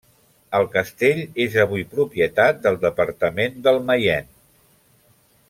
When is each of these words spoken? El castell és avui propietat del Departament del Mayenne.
El 0.59 0.63
castell 0.75 1.19
és 1.45 1.57
avui 1.63 1.85
propietat 1.91 2.65
del 2.65 2.81
Departament 2.87 3.61
del 3.69 3.79
Mayenne. 3.93 4.35